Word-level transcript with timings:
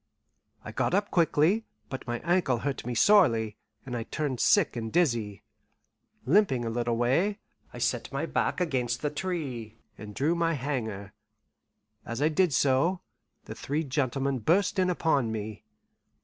I 0.65 0.71
got 0.71 0.95
up 0.95 1.11
quickly; 1.11 1.67
but 1.87 2.07
my 2.07 2.17
ankle 2.21 2.57
hurt 2.65 2.87
me 2.87 2.95
sorely, 2.95 3.55
and 3.85 3.95
I 3.95 4.01
turned 4.01 4.39
sick 4.39 4.75
and 4.75 4.91
dizzy. 4.91 5.43
Limping 6.25 6.65
a 6.65 6.71
little 6.71 6.97
way, 6.97 7.37
I 7.71 7.77
set 7.77 8.11
my 8.11 8.25
back 8.25 8.59
against 8.59 9.05
a 9.05 9.11
tree, 9.11 9.77
and 9.99 10.15
drew 10.15 10.33
my 10.33 10.53
hanger. 10.53 11.13
As 12.03 12.19
I 12.19 12.29
did 12.29 12.51
so, 12.51 13.01
the 13.45 13.53
three 13.53 13.83
gentlemen 13.83 14.39
burst 14.39 14.79
in 14.79 14.89
upon 14.89 15.31
me. 15.31 15.65